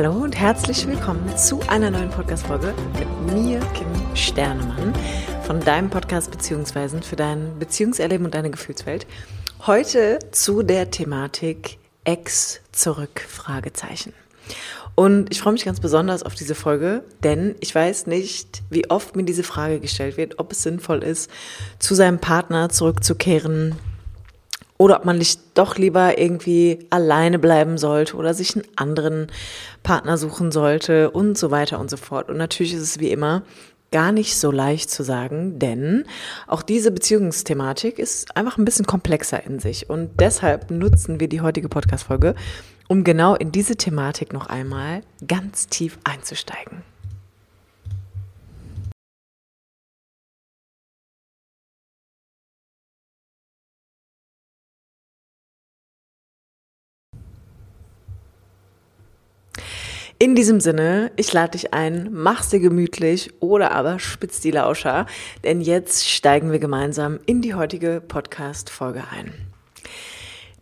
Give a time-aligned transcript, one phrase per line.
[0.00, 4.92] Hallo und herzlich willkommen zu einer neuen Podcast-Folge mit mir, Kim Sternemann,
[5.42, 9.08] von deinem Podcast Beziehungsweisen für dein Beziehungserleben und deine Gefühlswelt.
[9.66, 13.26] Heute zu der Thematik Ex zurück?
[13.28, 14.12] Fragezeichen.
[14.94, 19.16] Und ich freue mich ganz besonders auf diese Folge, denn ich weiß nicht, wie oft
[19.16, 21.28] mir diese Frage gestellt wird, ob es sinnvoll ist,
[21.80, 23.74] zu seinem Partner zurückzukehren,
[24.78, 29.26] oder ob man nicht doch lieber irgendwie alleine bleiben sollte oder sich einen anderen
[29.82, 32.30] Partner suchen sollte und so weiter und so fort.
[32.30, 33.42] Und natürlich ist es wie immer
[33.90, 36.04] gar nicht so leicht zu sagen, denn
[36.46, 39.88] auch diese Beziehungsthematik ist einfach ein bisschen komplexer in sich.
[39.90, 42.34] Und deshalb nutzen wir die heutige Podcast-Folge,
[42.86, 46.82] um genau in diese Thematik noch einmal ganz tief einzusteigen.
[60.20, 65.06] In diesem Sinne, ich lade dich ein, mach's dir gemütlich oder aber spitz die Lauscher,
[65.44, 69.32] denn jetzt steigen wir gemeinsam in die heutige Podcast-Folge ein.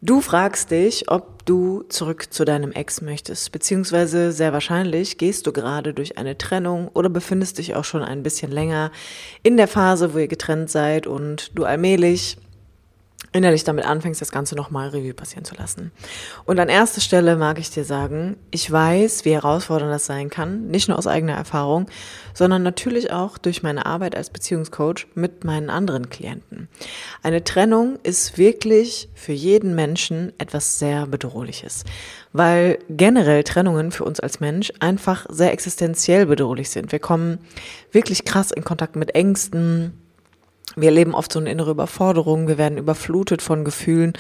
[0.03, 5.53] Du fragst dich, ob du zurück zu deinem Ex möchtest, beziehungsweise sehr wahrscheinlich gehst du
[5.53, 8.93] gerade durch eine Trennung oder befindest dich auch schon ein bisschen länger
[9.43, 12.37] in der Phase, wo ihr getrennt seid und du allmählich
[13.33, 15.93] innerlich damit anfängst, das Ganze nochmal Revue passieren zu lassen.
[16.45, 20.69] Und an erster Stelle mag ich dir sagen, ich weiß, wie herausfordernd das sein kann,
[20.69, 21.87] nicht nur aus eigener Erfahrung,
[22.35, 26.69] sondern natürlich auch durch meine Arbeit als Beziehungscoach mit meinen anderen Klienten.
[27.23, 31.85] Eine Trennung ist wirklich für jeden Menschen etwas sehr Bedrohliches,
[32.33, 36.93] weil generell Trennungen für uns als Mensch einfach sehr existenziell bedrohlich sind.
[36.93, 37.39] Wir kommen
[37.93, 40.06] wirklich krass in Kontakt mit Ängsten,
[40.75, 44.13] wir erleben oft so eine innere Überforderung, wir werden überflutet von Gefühlen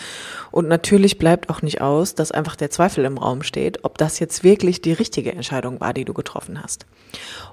[0.50, 4.20] und natürlich bleibt auch nicht aus, dass einfach der Zweifel im Raum steht, ob das
[4.20, 6.86] jetzt wirklich die richtige Entscheidung war, die du getroffen hast.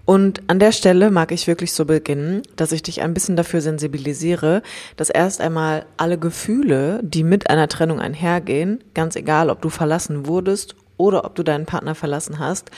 [0.05, 3.61] Und an der Stelle mag ich wirklich so beginnen, dass ich dich ein bisschen dafür
[3.61, 4.61] sensibilisiere,
[4.95, 10.27] dass erst einmal alle Gefühle, die mit einer Trennung einhergehen, ganz egal, ob du verlassen
[10.27, 12.69] wurdest oder ob du deinen Partner verlassen hast,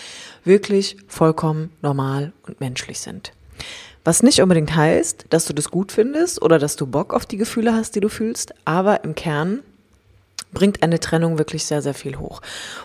[0.43, 3.31] wirklich vollkommen normal und menschlich sind.
[4.05, 7.37] Was nicht unbedingt heißt, dass du das gut findest oder dass du Bock auf die
[7.37, 9.61] Gefühle hast, die du fühlst, aber im Kern
[10.53, 12.41] bringt eine Trennung wirklich sehr, sehr viel hoch.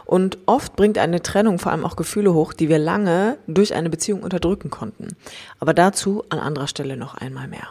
[0.07, 3.91] Und oft bringt eine Trennung vor allem auch Gefühle hoch, die wir lange durch eine
[3.91, 5.15] Beziehung unterdrücken konnten.
[5.59, 7.69] Aber dazu an anderer Stelle noch einmal mehr.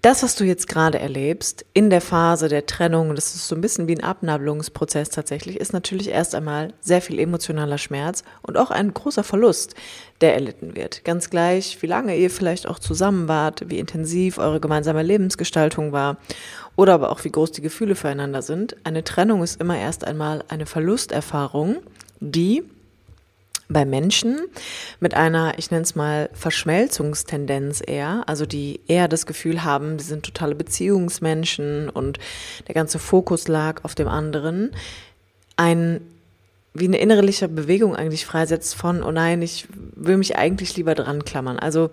[0.00, 3.60] Das, was du jetzt gerade erlebst, in der Phase der Trennung, das ist so ein
[3.60, 8.70] bisschen wie ein Abnabelungsprozess tatsächlich, ist natürlich erst einmal sehr viel emotionaler Schmerz und auch
[8.70, 9.74] ein großer Verlust,
[10.20, 11.04] der erlitten wird.
[11.04, 16.18] Ganz gleich, wie lange ihr vielleicht auch zusammen wart, wie intensiv eure gemeinsame Lebensgestaltung war
[16.76, 18.76] oder aber auch wie groß die Gefühle füreinander sind.
[18.84, 21.78] Eine Trennung ist immer erst einmal eine Verlusterfahrung,
[22.20, 22.62] die
[23.68, 24.38] bei Menschen
[24.98, 30.06] mit einer, ich nenne es mal, Verschmelzungstendenz eher, also die eher das Gefühl haben, sie
[30.06, 32.18] sind totale Beziehungsmenschen und
[32.66, 34.72] der ganze Fokus lag auf dem anderen,
[35.56, 36.00] ein
[36.74, 41.24] wie eine innerliche Bewegung eigentlich freisetzt von, oh nein, ich will mich eigentlich lieber dran
[41.24, 41.58] klammern.
[41.58, 41.90] Also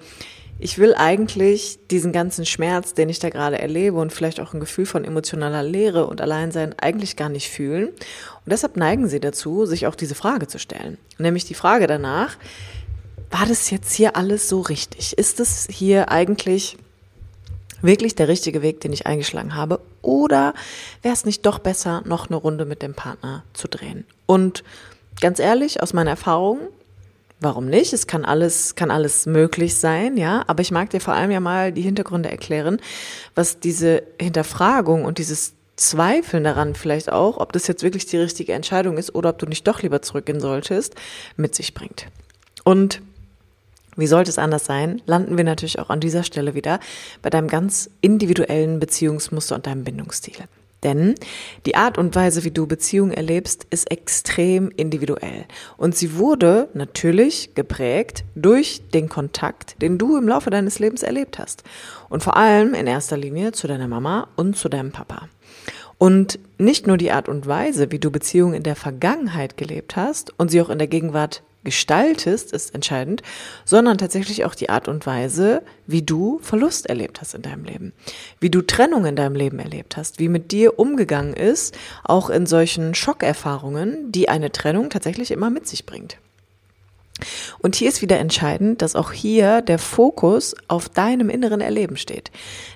[0.58, 4.60] ich will eigentlich diesen ganzen Schmerz, den ich da gerade erlebe und vielleicht auch ein
[4.60, 7.90] Gefühl von emotionaler Leere und Alleinsein eigentlich gar nicht fühlen.
[7.90, 10.98] Und deshalb neigen sie dazu, sich auch diese Frage zu stellen.
[11.18, 12.38] Nämlich die Frage danach,
[13.32, 15.18] war das jetzt hier alles so richtig?
[15.18, 16.78] Ist es hier eigentlich
[17.82, 19.82] wirklich der richtige Weg, den ich eingeschlagen habe?
[20.02, 20.54] Oder
[21.02, 24.06] wäre es nicht doch besser, noch eine Runde mit dem Partner zu drehen?
[24.26, 24.64] Und
[25.20, 26.60] ganz ehrlich, aus meiner Erfahrung,
[27.42, 27.92] Warum nicht?
[27.94, 30.44] Es kann alles, kann alles möglich sein, ja.
[30.48, 32.80] Aber ich mag dir vor allem ja mal die Hintergründe erklären,
[33.36, 38.54] was diese Hinterfragung und dieses Zweifeln daran vielleicht auch, ob das jetzt wirklich die richtige
[38.54, 40.96] Entscheidung ist oder ob du nicht doch lieber zurückgehen solltest,
[41.36, 42.08] mit sich bringt.
[42.64, 43.02] Und
[43.98, 46.80] wie sollte es anders sein, landen wir natürlich auch an dieser Stelle wieder
[47.22, 50.36] bei deinem ganz individuellen Beziehungsmuster und deinem Bindungsstil.
[50.86, 51.16] Denn
[51.66, 55.46] die Art und Weise, wie du Beziehungen erlebst, ist extrem individuell.
[55.78, 61.40] Und sie wurde natürlich geprägt durch den Kontakt, den du im Laufe deines Lebens erlebt
[61.40, 61.64] hast.
[62.08, 65.28] Und vor allem in erster Linie zu deiner Mama und zu deinem Papa.
[65.98, 70.38] Und nicht nur die Art und Weise, wie du Beziehungen in der Vergangenheit gelebt hast
[70.38, 73.22] und sie auch in der Gegenwart gestaltest, ist entscheidend,
[73.66, 77.94] sondern tatsächlich auch die Art und Weise, wie du Verlust erlebt hast in deinem Leben,
[78.40, 82.46] wie du Trennung in deinem Leben erlebt hast, wie mit dir umgegangen ist, auch in
[82.46, 86.18] solchen Schockerfahrungen, die eine Trennung tatsächlich immer mit sich bringt.
[87.60, 92.30] Und hier ist wieder entscheidend, dass auch hier der Fokus auf deinem inneren Erleben steht.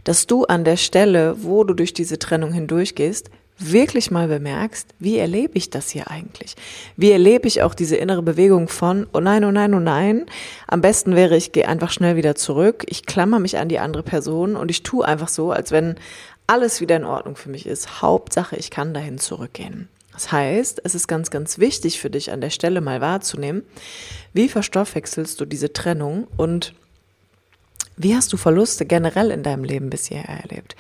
[0.06, 5.18] Dass du an der Stelle, wo du durch diese Trennung hindurchgehst, wirklich mal bemerkst, wie
[5.18, 6.56] erlebe ich das hier eigentlich?
[6.96, 10.26] Wie erlebe ich auch diese innere Bewegung von, oh nein, oh nein, oh nein.
[10.68, 14.04] Am besten wäre, ich gehe einfach schnell wieder zurück, ich klammer mich an die andere
[14.04, 15.96] Person und ich tue einfach so, als wenn
[16.48, 18.02] alles wieder in Ordnung für mich ist.
[18.02, 19.90] Hauptsache, ich kann dahin zurückgehen.
[20.14, 23.64] Das heißt, es ist ganz, ganz wichtig für dich an der Stelle mal wahrzunehmen,
[24.34, 26.74] wie verstoffwechselst du diese Trennung und
[27.96, 30.76] wie hast du Verluste generell in deinem Leben bisher erlebt?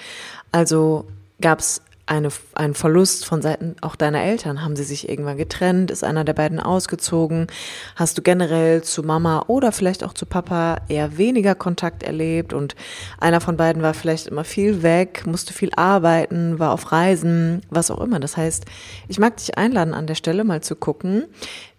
[0.51, 1.05] Also
[1.41, 4.63] gab es eine, einen Verlust von Seiten auch deiner Eltern?
[4.63, 5.91] Haben sie sich irgendwann getrennt?
[5.91, 7.47] Ist einer der beiden ausgezogen?
[7.95, 12.75] Hast du generell zu Mama oder vielleicht auch zu Papa eher weniger Kontakt erlebt und
[13.19, 17.91] einer von beiden war vielleicht immer viel weg, musste viel arbeiten, war auf Reisen, was
[17.91, 18.19] auch immer.
[18.19, 18.65] Das heißt,
[19.07, 21.25] ich mag dich einladen, an der Stelle mal zu gucken,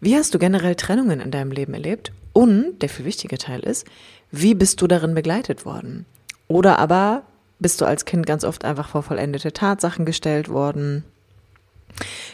[0.00, 2.12] wie hast du generell Trennungen in deinem Leben erlebt?
[2.32, 3.84] Und der viel wichtige Teil ist,
[4.30, 6.06] wie bist du darin begleitet worden?
[6.46, 7.24] Oder aber
[7.60, 11.04] bist du als Kind ganz oft einfach vor vollendete Tatsachen gestellt worden.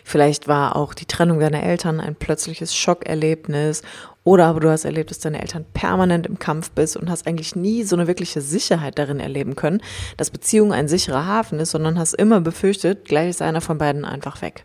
[0.04, 3.82] Vielleicht war auch die Trennung deiner Eltern ein plötzliches Schockerlebnis
[4.22, 7.54] oder aber du hast erlebt, dass deine Eltern permanent im Kampf bist und hast eigentlich
[7.54, 9.80] nie so eine wirkliche Sicherheit darin erleben können,
[10.16, 14.04] dass Beziehung ein sicherer Hafen ist, sondern hast immer befürchtet, gleich ist einer von beiden
[14.04, 14.64] einfach weg.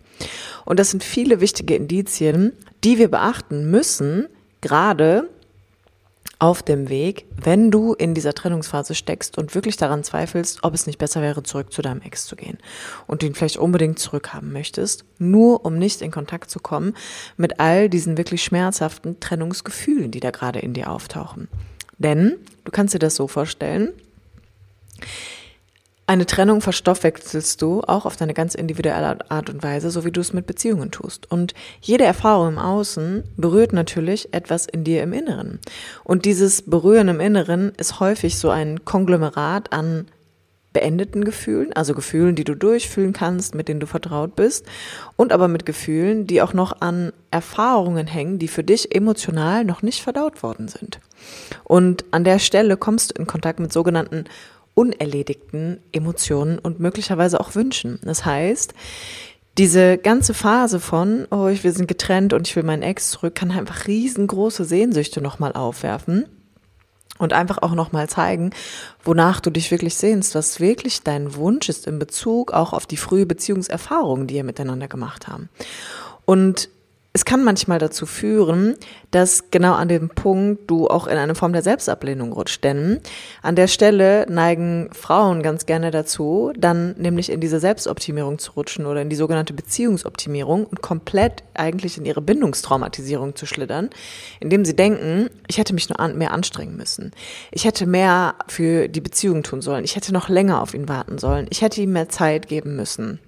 [0.66, 2.54] Und das sind viele wichtige Indizien,
[2.84, 4.28] die wir beachten müssen,
[4.62, 5.30] gerade
[6.42, 10.88] auf dem Weg, wenn du in dieser Trennungsphase steckst und wirklich daran zweifelst, ob es
[10.88, 12.58] nicht besser wäre, zurück zu deinem Ex zu gehen
[13.06, 16.96] und ihn vielleicht unbedingt zurückhaben möchtest, nur um nicht in Kontakt zu kommen
[17.38, 21.48] mit all diesen wirklich schmerzhaften Trennungsgefühlen, die da gerade in dir auftauchen.
[22.00, 23.94] Denn du kannst dir das so vorstellen,
[26.12, 30.20] eine Trennung verstoffwechselst du auch auf deine ganz individuelle Art und Weise, so wie du
[30.20, 31.32] es mit Beziehungen tust.
[31.32, 35.60] Und jede Erfahrung im Außen berührt natürlich etwas in dir im Inneren.
[36.04, 40.08] Und dieses Berühren im Inneren ist häufig so ein Konglomerat an
[40.74, 44.66] beendeten Gefühlen, also Gefühlen, die du durchfühlen kannst, mit denen du vertraut bist,
[45.16, 49.82] und aber mit Gefühlen, die auch noch an Erfahrungen hängen, die für dich emotional noch
[49.82, 51.00] nicht verdaut worden sind.
[51.64, 54.26] Und an der Stelle kommst du in Kontakt mit sogenannten
[54.74, 58.00] unerledigten Emotionen und möglicherweise auch Wünschen.
[58.04, 58.74] Das heißt,
[59.58, 63.52] diese ganze Phase von, oh, wir sind getrennt und ich will meinen Ex zurück, kann
[63.52, 66.26] einfach riesengroße Sehnsüchte nochmal aufwerfen
[67.18, 68.52] und einfach auch nochmal zeigen,
[69.04, 72.98] wonach du dich wirklich sehnst, was wirklich dein Wunsch ist in Bezug auch auf die
[72.98, 75.50] frühe Beziehungserfahrung, die ihr miteinander gemacht haben.
[76.26, 76.70] Und
[77.14, 78.76] es kann manchmal dazu führen,
[79.12, 82.64] dass genau an dem Punkt du auch in eine Form der Selbstablehnung rutscht.
[82.64, 83.02] Denn
[83.42, 88.86] an der Stelle neigen Frauen ganz gerne dazu, dann nämlich in diese Selbstoptimierung zu rutschen
[88.86, 93.90] oder in die sogenannte Beziehungsoptimierung und komplett eigentlich in ihre Bindungstraumatisierung zu schlittern,
[94.40, 97.12] indem sie denken, ich hätte mich nur an, mehr anstrengen müssen.
[97.52, 99.84] Ich hätte mehr für die Beziehung tun sollen.
[99.84, 101.48] Ich hätte noch länger auf ihn warten sollen.
[101.50, 103.20] Ich hätte ihm mehr Zeit geben müssen.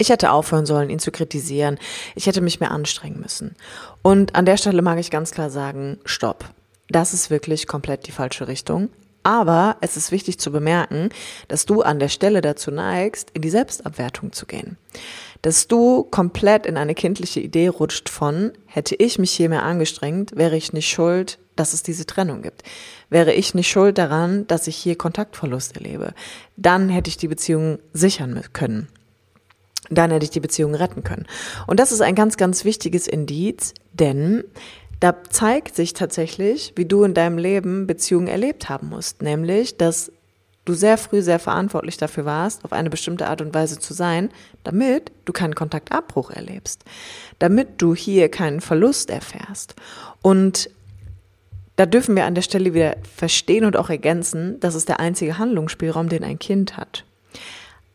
[0.00, 1.76] Ich hätte aufhören sollen, ihn zu kritisieren.
[2.14, 3.56] Ich hätte mich mehr anstrengen müssen.
[4.00, 6.44] Und an der Stelle mag ich ganz klar sagen, stopp.
[6.88, 8.90] Das ist wirklich komplett die falsche Richtung.
[9.24, 11.08] Aber es ist wichtig zu bemerken,
[11.48, 14.76] dass du an der Stelle dazu neigst, in die Selbstabwertung zu gehen.
[15.42, 20.36] Dass du komplett in eine kindliche Idee rutscht von, hätte ich mich hier mehr angestrengt,
[20.36, 22.62] wäre ich nicht schuld, dass es diese Trennung gibt.
[23.10, 26.14] Wäre ich nicht schuld daran, dass ich hier Kontaktverlust erlebe,
[26.56, 28.86] dann hätte ich die Beziehung sichern können
[29.90, 31.26] dann hätte ich die Beziehung retten können.
[31.66, 34.44] Und das ist ein ganz, ganz wichtiges Indiz, denn
[35.00, 40.12] da zeigt sich tatsächlich, wie du in deinem Leben Beziehungen erlebt haben musst, nämlich, dass
[40.64, 44.30] du sehr früh sehr verantwortlich dafür warst, auf eine bestimmte Art und Weise zu sein,
[44.64, 46.84] damit du keinen Kontaktabbruch erlebst,
[47.38, 49.74] damit du hier keinen Verlust erfährst.
[50.20, 50.68] Und
[51.76, 55.38] da dürfen wir an der Stelle wieder verstehen und auch ergänzen, das ist der einzige
[55.38, 57.04] Handlungsspielraum, den ein Kind hat.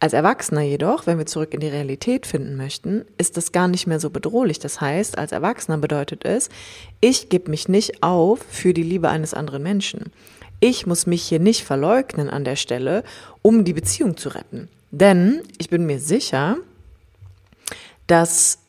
[0.04, 3.88] Als Erwachsener jedoch, wenn wir zurück in die Realität finden möchten, ist das gar nicht
[3.88, 4.60] mehr so bedrohlich.
[4.60, 6.50] Das heißt, als Erwachsener bedeutet es,
[7.00, 10.12] ich gebe mich nicht auf für die Liebe eines anderen Menschen.
[10.60, 13.06] Ich muss mich hier nicht verleugnen an der Stelle,
[13.42, 14.68] um die Beziehung zu retten.
[14.92, 16.58] Denn ich bin mir sicher,
[18.06, 18.60] dass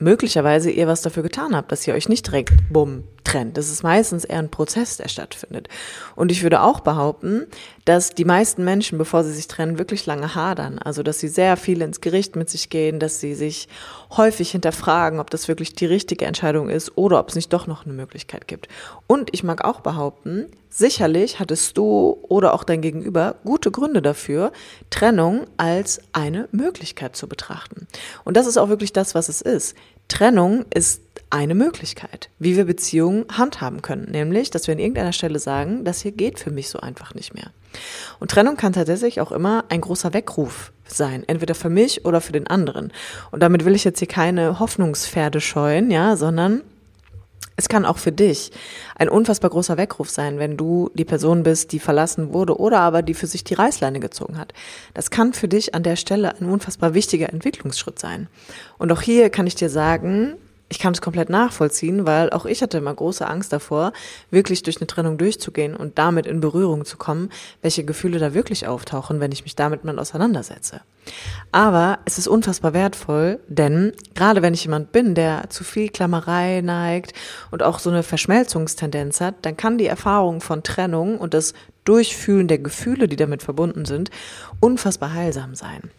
[0.00, 3.56] möglicherweise ihr was dafür getan habt, dass ihr euch nicht direkt bumm trennt.
[3.56, 5.68] Das ist meistens eher ein Prozess, der stattfindet.
[6.16, 7.46] Und ich würde auch behaupten,
[7.84, 10.78] dass die meisten Menschen, bevor sie sich trennen, wirklich lange hadern.
[10.78, 13.68] Also, dass sie sehr viel ins Gericht mit sich gehen, dass sie sich
[14.16, 17.84] häufig hinterfragen, ob das wirklich die richtige Entscheidung ist oder ob es nicht doch noch
[17.84, 18.68] eine Möglichkeit gibt.
[19.06, 24.52] Und ich mag auch behaupten, sicherlich hattest du oder auch dein Gegenüber gute Gründe dafür,
[24.88, 27.86] Trennung als eine Möglichkeit zu betrachten.
[28.24, 29.76] Und das ist auch wirklich das, was es ist.
[30.08, 35.38] Trennung ist eine Möglichkeit, wie wir Beziehungen handhaben können, nämlich, dass wir an irgendeiner Stelle
[35.38, 37.52] sagen, das hier geht für mich so einfach nicht mehr.
[38.18, 42.32] Und Trennung kann tatsächlich auch immer ein großer Weckruf sein, entweder für mich oder für
[42.32, 42.92] den anderen.
[43.30, 46.62] Und damit will ich jetzt hier keine Hoffnungspferde scheuen, ja, sondern
[47.60, 48.52] es kann auch für dich
[48.96, 53.02] ein unfassbar großer Weckruf sein, wenn du die Person bist, die verlassen wurde oder aber
[53.02, 54.54] die für sich die Reißleine gezogen hat.
[54.94, 58.28] Das kann für dich an der Stelle ein unfassbar wichtiger Entwicklungsschritt sein.
[58.78, 60.36] Und auch hier kann ich dir sagen,
[60.70, 63.92] ich kann es komplett nachvollziehen, weil auch ich hatte immer große Angst davor,
[64.30, 67.28] wirklich durch eine Trennung durchzugehen und damit in Berührung zu kommen,
[67.60, 70.80] welche Gefühle da wirklich auftauchen, wenn ich mich damit mal auseinandersetze.
[71.50, 76.60] Aber es ist unfassbar wertvoll, denn gerade wenn ich jemand bin, der zu viel Klammerei
[76.60, 77.14] neigt
[77.50, 81.52] und auch so eine Verschmelzungstendenz hat, dann kann die Erfahrung von Trennung und das
[81.84, 84.10] Durchfühlen der Gefühle, die damit verbunden sind,
[84.60, 85.90] unfassbar heilsam sein.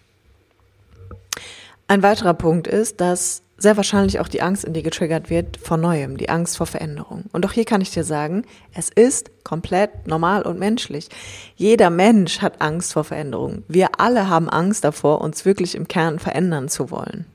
[1.90, 5.78] Ein weiterer Punkt ist, dass sehr wahrscheinlich auch die Angst in dir getriggert wird vor
[5.78, 7.26] Neuem, die Angst vor Veränderung.
[7.32, 11.10] Und auch hier kann ich dir sagen, es ist komplett normal und menschlich.
[11.56, 13.64] Jeder Mensch hat Angst vor Veränderung.
[13.68, 17.26] Wir alle haben Angst davor, uns wirklich im Kern verändern zu wollen.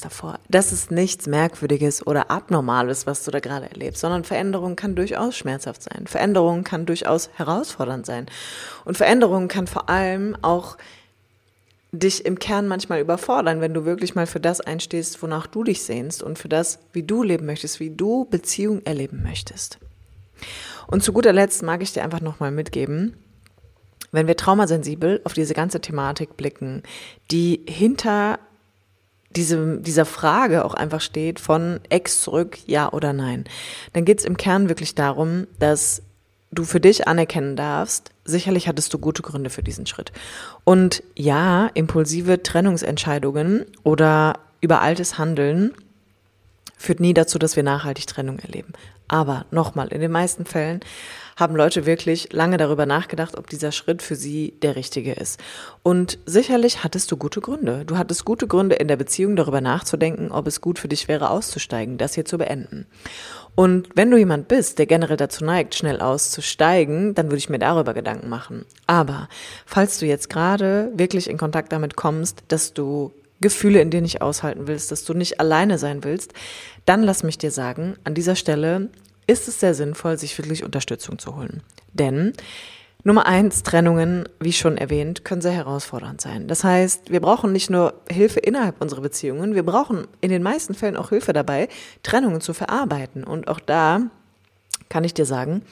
[0.00, 0.38] Davor.
[0.50, 5.34] Das ist nichts Merkwürdiges oder Abnormales, was du da gerade erlebst, sondern Veränderung kann durchaus
[5.34, 6.06] schmerzhaft sein.
[6.06, 8.26] Veränderung kann durchaus herausfordernd sein.
[8.84, 10.76] Und Veränderung kann vor allem auch
[11.94, 15.82] dich im Kern manchmal überfordern, wenn du wirklich mal für das einstehst, wonach du dich
[15.82, 19.78] sehnst und für das, wie du leben möchtest, wie du Beziehung erleben möchtest.
[20.86, 23.16] Und zu guter Letzt mag ich dir einfach nochmal mitgeben,
[24.12, 26.82] wenn wir traumasensibel auf diese ganze Thematik blicken,
[27.30, 28.38] die hinter
[29.30, 33.44] diese, dieser Frage auch einfach steht von Ex zurück, ja oder nein,
[33.92, 36.02] dann geht es im Kern wirklich darum, dass
[36.52, 40.12] du für dich anerkennen darfst, sicherlich hattest du gute Gründe für diesen Schritt.
[40.64, 45.72] Und ja, impulsive Trennungsentscheidungen oder überaltes Handeln
[46.76, 48.72] führt nie dazu, dass wir nachhaltig Trennung erleben.
[49.08, 50.80] Aber nochmal, in den meisten Fällen
[51.36, 55.40] haben Leute wirklich lange darüber nachgedacht, ob dieser Schritt für sie der richtige ist.
[55.82, 57.84] Und sicherlich hattest du gute Gründe.
[57.84, 61.30] Du hattest gute Gründe in der Beziehung darüber nachzudenken, ob es gut für dich wäre,
[61.30, 62.86] auszusteigen, das hier zu beenden.
[63.54, 67.58] Und wenn du jemand bist, der generell dazu neigt, schnell auszusteigen, dann würde ich mir
[67.58, 68.64] darüber Gedanken machen.
[68.86, 69.28] Aber
[69.64, 74.22] falls du jetzt gerade wirklich in Kontakt damit kommst, dass du Gefühle in dir nicht
[74.22, 76.32] aushalten willst, dass du nicht alleine sein willst,
[76.84, 78.88] dann lass mich dir sagen, an dieser Stelle
[79.26, 81.62] ist es sehr sinnvoll, sich wirklich Unterstützung zu holen.
[81.92, 82.32] Denn
[83.06, 86.48] Nummer eins, Trennungen, wie schon erwähnt, können sehr herausfordernd sein.
[86.48, 90.72] Das heißt, wir brauchen nicht nur Hilfe innerhalb unserer Beziehungen, wir brauchen in den meisten
[90.72, 91.68] Fällen auch Hilfe dabei,
[92.02, 93.22] Trennungen zu verarbeiten.
[93.22, 94.10] Und auch da
[94.94, 95.62] kann ich dir sagen,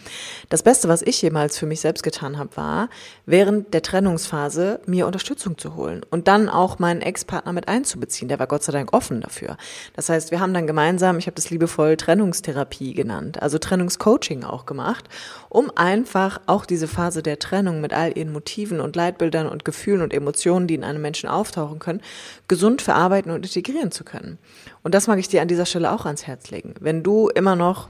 [0.48, 2.88] das Beste, was ich jemals für mich selbst getan habe, war,
[3.24, 8.26] während der Trennungsphase mir Unterstützung zu holen und dann auch meinen Ex-Partner mit einzubeziehen.
[8.26, 9.56] Der war Gott sei Dank offen dafür.
[9.94, 14.66] Das heißt, wir haben dann gemeinsam, ich habe das liebevoll Trennungstherapie genannt, also Trennungscoaching auch
[14.66, 15.08] gemacht,
[15.48, 20.02] um einfach auch diese Phase der Trennung mit all ihren Motiven und Leitbildern und Gefühlen
[20.02, 22.00] und Emotionen, die in einem Menschen auftauchen können,
[22.48, 24.38] gesund verarbeiten und integrieren zu können.
[24.82, 26.74] Und das mag ich dir an dieser Stelle auch ans Herz legen.
[26.80, 27.88] Wenn du immer noch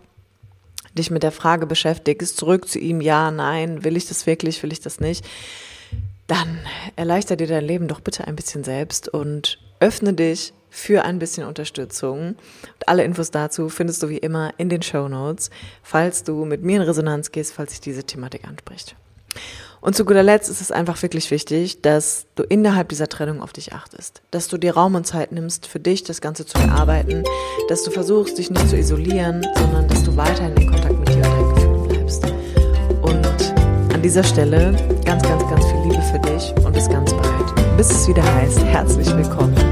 [0.95, 4.73] dich mit der Frage beschäftigst, zurück zu ihm, ja, nein, will ich das wirklich, will
[4.73, 5.25] ich das nicht,
[6.27, 6.61] dann
[6.97, 11.47] erleichter dir dein Leben doch bitte ein bisschen selbst und öffne dich für ein bisschen
[11.47, 12.29] Unterstützung.
[12.29, 15.51] Und alle Infos dazu findest du wie immer in den Show Notes,
[15.83, 18.97] falls du mit mir in Resonanz gehst, falls sich diese Thematik anspricht.
[19.83, 23.53] Und zu guter Letzt ist es einfach wirklich wichtig, dass du innerhalb dieser Trennung auf
[23.53, 27.25] dich achtest, dass du dir Raum und Zeit nimmst, für dich das Ganze zu erarbeiten,
[27.69, 31.55] dass du versuchst, dich nicht zu isolieren, sondern weiterhin in Kontakt mit dir und deinen
[31.55, 32.25] Gefühlen bleibst.
[33.03, 34.73] Und an dieser Stelle
[35.05, 37.77] ganz, ganz, ganz viel Liebe für dich und bis ganz bald.
[37.77, 39.72] Bis es wieder heißt, herzlich willkommen